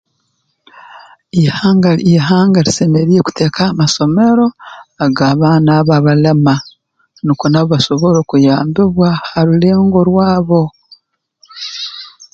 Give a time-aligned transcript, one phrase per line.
[1.43, 4.45] Ihanga ihanga lisemeriire kuteekaho amasomero
[5.05, 6.55] ag'abaana abo abalema
[7.23, 10.63] nukwo nabo basobole okuyambibwa ha rulengo rwabo